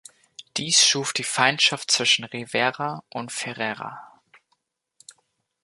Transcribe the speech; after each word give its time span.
Dies 0.57 0.83
schuf 0.83 1.13
die 1.13 1.21
Feindschaft 1.23 1.91
zwischen 1.91 2.23
Rivera 2.23 3.03
und 3.13 3.31
Ferrera. 3.31 4.19